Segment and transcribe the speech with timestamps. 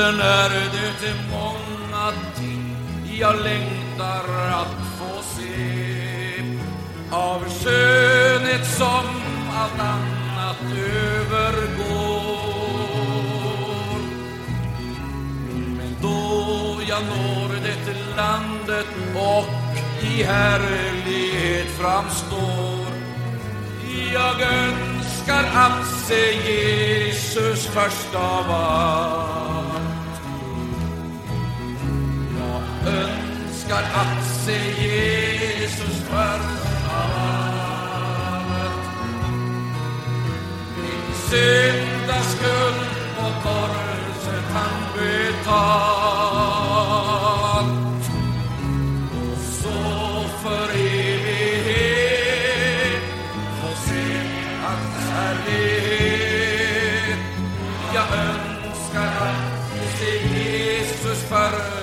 [0.00, 0.50] Himlen är
[1.00, 2.76] det många ting
[3.18, 6.42] jag längtar att få se
[7.10, 9.04] av skönhet som
[9.52, 10.56] allt annat
[10.96, 11.60] övergår.
[15.76, 19.46] Men då jag når det landet och
[20.04, 22.86] i härlighet framstår
[24.12, 29.59] jag önskar att se Jesus först av allt.
[33.80, 38.84] Önskar att se Jesus först av allt.
[40.76, 42.80] Min syndaskuld
[43.16, 45.60] på korset han betalt.
[49.12, 49.78] Och så
[50.42, 51.82] för evighet
[53.60, 54.06] få se
[54.62, 56.20] hans härlighet.
[57.94, 59.50] Jag önskar att
[59.98, 61.80] se Jesus först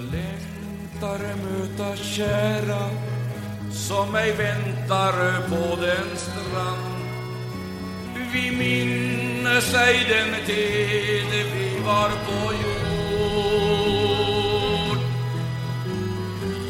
[0.00, 2.90] längtar möta kära
[3.72, 5.12] som mig väntar
[5.48, 6.94] på den strand.
[8.32, 13.00] Vi minnes ej den tid vi var på jord.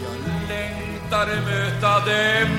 [0.02, 2.50] Jag längtar möta dem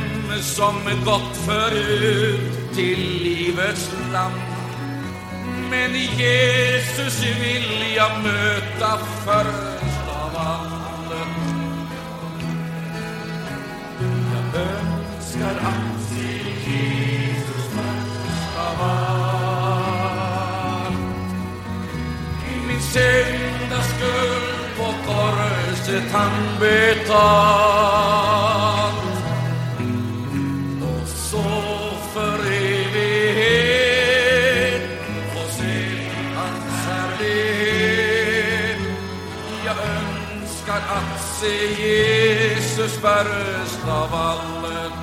[0.42, 4.42] som gått förut till livets land.
[5.70, 9.91] Men Jesus vill jag möta först
[10.42, 10.82] av.
[14.34, 16.30] Jag önskar att se
[16.70, 20.20] Jesus först av allt.
[22.68, 28.51] Min syndaskuld på korset han betalt.
[41.42, 44.94] Se Jesus först av allt.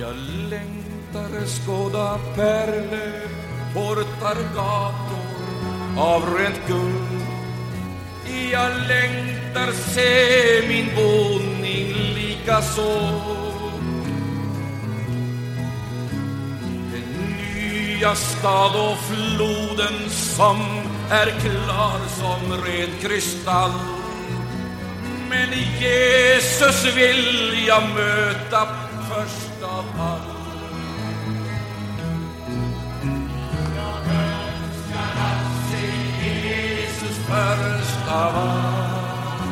[0.00, 0.16] Jag
[0.50, 3.28] längtar skåda pärlor,
[3.74, 7.22] portar, gator av rent guld.
[8.52, 13.10] Jag längtar se min boning lika så.
[16.92, 20.58] Den nya stad och floden som
[21.12, 23.70] är klar som ren kristall.
[25.28, 25.48] Men
[25.80, 28.68] Jesus vill jag möta
[29.10, 30.22] först av allt.
[33.76, 35.86] Jag önskar att se
[36.48, 39.42] Jesus först av allt.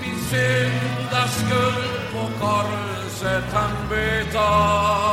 [0.00, 5.09] Min syndaskuld på korset han betalt.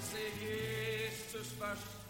[0.00, 2.07] Zeg Jezus vast.